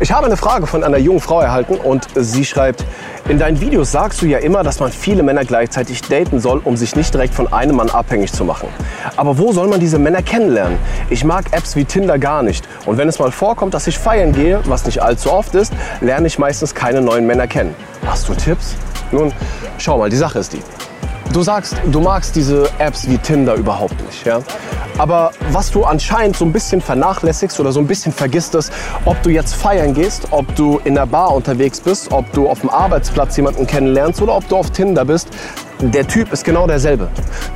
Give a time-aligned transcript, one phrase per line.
[0.00, 2.84] Ich habe eine Frage von einer jungen Frau erhalten und sie schreibt,
[3.28, 6.76] in deinen Videos sagst du ja immer, dass man viele Männer gleichzeitig daten soll, um
[6.76, 8.68] sich nicht direkt von einem Mann abhängig zu machen.
[9.16, 10.78] Aber wo soll man diese Männer kennenlernen?
[11.08, 12.66] Ich mag Apps wie Tinder gar nicht.
[12.84, 16.26] Und wenn es mal vorkommt, dass ich feiern gehe, was nicht allzu oft ist, lerne
[16.26, 17.74] ich meistens keine neuen Männer kennen.
[18.04, 18.74] Hast du Tipps?
[19.12, 19.32] Nun,
[19.78, 20.62] schau mal, die Sache ist die.
[21.32, 24.40] Du sagst, du magst diese Apps wie Tinder überhaupt nicht, ja?
[25.02, 28.72] Aber was du anscheinend so ein bisschen vernachlässigst oder so ein bisschen vergisst ist,
[29.04, 32.60] ob du jetzt feiern gehst, ob du in der Bar unterwegs bist, ob du auf
[32.60, 35.26] dem Arbeitsplatz jemanden kennenlernst oder ob du auf Tinder bist,
[35.80, 37.08] der Typ ist genau derselbe.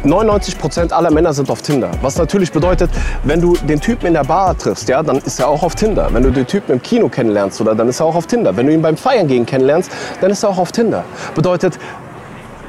[0.04, 1.92] 99% aller Männer sind auf Tinder.
[2.02, 2.90] Was natürlich bedeutet,
[3.22, 6.08] wenn du den Typen in der Bar triffst, ja, dann ist er auch auf Tinder.
[6.10, 8.56] Wenn du den Typen im Kino kennenlernst, oder, dann ist er auch auf Tinder.
[8.56, 11.04] Wenn du ihn beim Feiern gehen kennenlernst, dann ist er auch auf Tinder.
[11.36, 11.78] Bedeutet,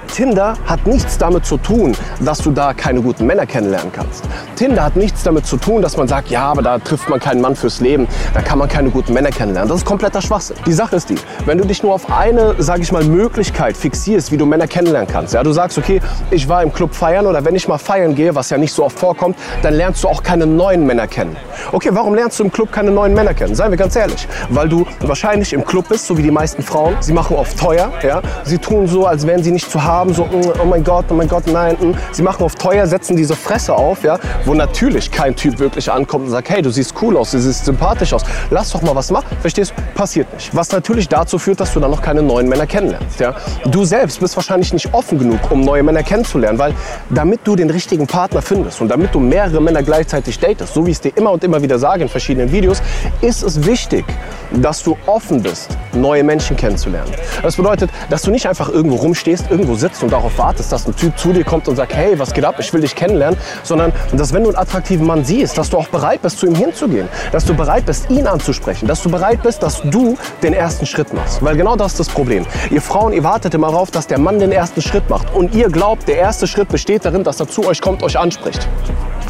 [0.07, 4.23] Tinder hat nichts damit zu tun, dass du da keine guten Männer kennenlernen kannst.
[4.55, 7.41] Tinder hat nichts damit zu tun, dass man sagt, ja, aber da trifft man keinen
[7.41, 9.69] Mann fürs Leben, da kann man keine guten Männer kennenlernen.
[9.69, 10.57] Das ist kompletter Schwachsinn.
[10.65, 14.31] Die Sache ist die, wenn du dich nur auf eine, sage ich mal, Möglichkeit fixierst,
[14.31, 15.33] wie du Männer kennenlernen kannst.
[15.33, 18.33] Ja, du sagst, okay, ich war im Club feiern oder wenn ich mal feiern gehe,
[18.35, 21.35] was ja nicht so oft vorkommt, dann lernst du auch keine neuen Männer kennen.
[21.71, 23.55] Okay, warum lernst du im Club keine neuen Männer kennen?
[23.55, 26.95] Seien wir ganz ehrlich, weil du wahrscheinlich im Club bist, so wie die meisten Frauen.
[26.99, 28.21] Sie machen oft teuer, ja.
[28.43, 31.13] Sie tun so, als wären sie nicht zu haben, so, mm, oh mein Gott, oh
[31.13, 31.75] mein Gott, nein.
[31.79, 31.93] Mm.
[32.11, 36.25] Sie machen oft teuer, setzen diese Fresse auf, ja, wo natürlich kein Typ wirklich ankommt
[36.25, 39.11] und sagt, hey, du siehst cool aus, du siehst sympathisch aus, lass doch mal was
[39.11, 39.25] machen.
[39.41, 39.81] Verstehst du?
[39.93, 40.55] Passiert nicht.
[40.55, 43.35] Was natürlich dazu führt, dass du dann noch keine neuen Männer kennenlernst, ja.
[43.65, 46.73] Du selbst bist wahrscheinlich nicht offen genug, um neue Männer kennenzulernen, weil
[47.09, 50.91] damit du den richtigen Partner findest und damit du mehrere Männer gleichzeitig datest, so wie
[50.91, 52.81] es dir immer und immer wieder sage in verschiedenen Videos,
[53.21, 54.05] ist es wichtig,
[54.53, 57.11] dass du offen bist, neue Menschen kennenzulernen.
[57.41, 60.95] Das bedeutet, dass du nicht einfach irgendwo rumstehst, irgendwo sitzt und darauf wartest, dass ein
[60.95, 63.91] Typ zu dir kommt und sagt, hey, was geht ab, ich will dich kennenlernen, sondern
[64.13, 67.07] dass wenn du einen attraktiven Mann siehst, dass du auch bereit bist, zu ihm hinzugehen,
[67.31, 71.13] dass du bereit bist, ihn anzusprechen, dass du bereit bist, dass du den ersten Schritt
[71.13, 71.43] machst.
[71.43, 72.45] Weil genau das ist das Problem.
[72.69, 75.69] Ihr Frauen, ihr wartet immer darauf, dass der Mann den ersten Schritt macht und ihr
[75.69, 78.67] glaubt, der erste Schritt besteht darin, dass er zu euch kommt, euch anspricht.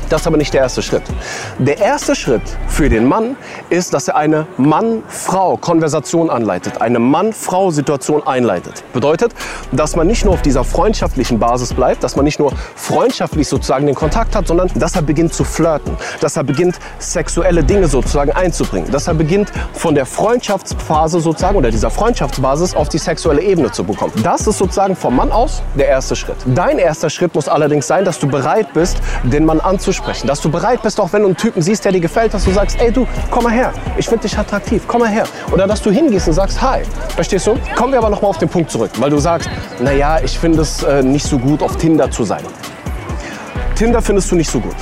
[0.10, 1.04] Das ist aber nicht der erste Schritt.
[1.60, 3.36] Der erste Schritt für den Mann
[3.70, 8.86] ist, dass er eine Mann-Frau-Konversation anleitet, eine Mann-Frau-Situation einleitet.
[8.94, 9.34] Bedeutet,
[9.74, 13.86] dass man nicht nur auf dieser freundschaftlichen Basis bleibt, dass man nicht nur freundschaftlich sozusagen
[13.86, 18.32] den Kontakt hat, sondern dass er beginnt zu flirten, dass er beginnt sexuelle Dinge sozusagen
[18.32, 23.72] einzubringen, dass er beginnt von der Freundschaftsphase sozusagen oder dieser Freundschaftsbasis auf die sexuelle Ebene
[23.72, 24.14] zu bekommen.
[24.24, 26.38] Das ist sozusagen vom Mann aus der erste Schritt.
[26.46, 30.28] Dein erster Schritt muss allerdings sein, dass du bereit bist, den Mann anzusprechen ansprechen.
[30.28, 32.52] Dass du bereit bist, auch wenn du einen Typen siehst, der dir gefällt, dass du
[32.52, 35.26] sagst, ey du, komm mal her, ich finde dich attraktiv, komm mal her.
[35.52, 36.82] Oder dass du hingehst und sagst, hi.
[37.16, 37.58] Verstehst du?
[37.76, 39.50] Kommen wir aber noch mal auf den Punkt zurück, weil du sagst,
[39.80, 42.44] naja, ich finde es äh, nicht so gut, auf Tinder zu sein.
[43.76, 44.76] Tinder findest du nicht so gut.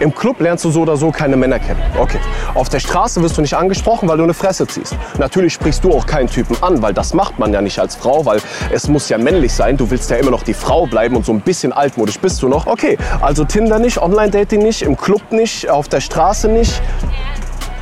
[0.00, 1.80] Im Club lernst du so oder so keine Männer kennen.
[1.98, 2.18] Okay.
[2.54, 4.96] Auf der Straße wirst du nicht angesprochen, weil du eine Fresse ziehst.
[5.18, 8.26] Natürlich sprichst du auch keinen Typen an, weil das macht man ja nicht als Frau,
[8.26, 8.40] weil
[8.72, 9.76] es muss ja männlich sein.
[9.76, 12.48] Du willst ja immer noch die Frau bleiben und so ein bisschen altmodisch bist du
[12.48, 12.66] noch.
[12.66, 16.82] Okay, also Tinder nicht, Online-Dating nicht, im Club nicht, auf der Straße nicht.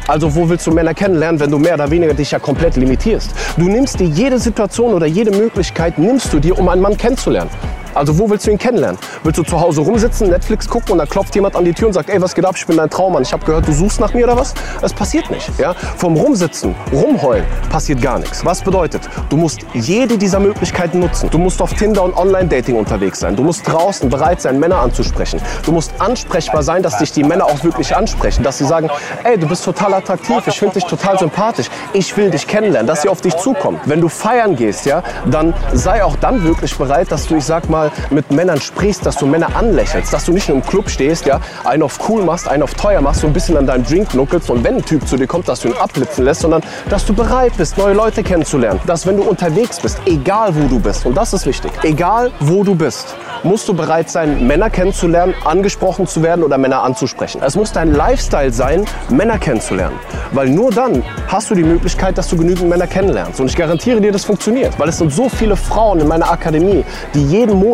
[0.09, 3.31] Also wo willst du Männer kennenlernen, wenn du mehr oder weniger dich ja komplett limitierst?
[3.57, 7.51] Du nimmst dir jede Situation oder jede Möglichkeit, nimmst du dir, um einen Mann kennenzulernen.
[7.95, 8.99] Also wo willst du ihn kennenlernen?
[9.23, 11.93] Willst du zu Hause rumsitzen, Netflix gucken und dann klopft jemand an die Tür und
[11.93, 14.15] sagt, ey, was geht ab, ich bin dein Traummann, ich habe gehört, du suchst nach
[14.15, 14.55] mir oder was?
[14.81, 15.51] Das passiert nicht.
[15.59, 15.75] Ja?
[15.97, 18.45] Vom Rumsitzen, Rumheulen passiert gar nichts.
[18.45, 21.31] Was bedeutet, du musst jede dieser Möglichkeiten nutzen.
[21.31, 23.37] Du musst auf Tinder und Online-Dating unterwegs sein.
[23.37, 25.41] Du musst draußen bereit sein, Männer anzusprechen.
[25.65, 28.43] Du musst ansprechbar sein, dass dich die Männer auch wirklich ansprechen.
[28.43, 28.89] Dass sie sagen,
[29.25, 33.03] ey, du bist total attraktiv, ich finde dich total sympathisch, ich will dich kennenlernen, dass
[33.03, 33.81] sie auf dich zukommen.
[33.85, 37.69] Wenn du feiern gehst, ja, dann sei auch dann wirklich bereit, dass du, ich sag
[37.69, 40.89] mal, mal mit Männern sprichst, dass du Männer anlächelst, dass du nicht nur im Club
[40.89, 43.85] stehst, ja, einen auf cool machst, einen auf teuer machst, so ein bisschen an deinem
[43.85, 46.63] Drink nuckelst und wenn ein Typ zu dir kommt, dass du ihn abblitzen lässt, sondern
[46.89, 48.81] dass du bereit bist, neue Leute kennenzulernen.
[48.87, 52.65] Dass wenn du unterwegs bist, egal wo du bist, und das ist wichtig, egal wo
[52.65, 57.41] du bist, musst du bereit sein, Männer kennenzulernen, angesprochen zu werden oder Männer anzusprechen.
[57.45, 59.99] Es muss dein Lifestyle sein, Männer kennenzulernen.
[60.33, 63.41] Weil nur dann hast du die Möglichkeit, dass du genügend Männer kennenlernst.
[63.41, 64.79] Und ich garantiere dir, das funktioniert.
[64.79, 66.85] Weil es sind so viele Frauen in meiner Akademie,
[67.15, 67.72] die jeden Monat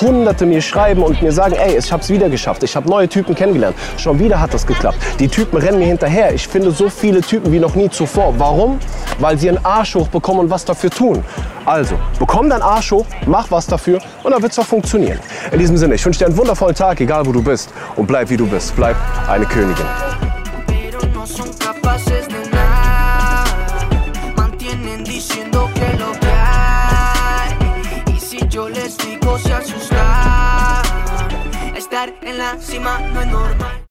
[0.00, 2.62] Hunderte mir schreiben und mir sagen, ey, ich habe es wieder geschafft.
[2.62, 3.76] Ich habe neue Typen kennengelernt.
[3.96, 4.98] Schon wieder hat das geklappt.
[5.18, 6.34] Die Typen rennen mir hinterher.
[6.34, 8.34] Ich finde so viele Typen wie noch nie zuvor.
[8.38, 8.78] Warum?
[9.18, 11.24] Weil sie einen Arsch hochbekommen und was dafür tun.
[11.64, 15.18] Also, bekomm deinen Arsch hoch, mach was dafür und dann wird es auch funktionieren.
[15.50, 17.70] In diesem Sinne, ich wünsche dir einen wundervollen Tag, egal wo du bist.
[17.96, 18.74] Und bleib wie du bist.
[18.76, 18.96] Bleib
[19.28, 19.84] eine Königin.
[32.36, 33.76] La cima no es normal.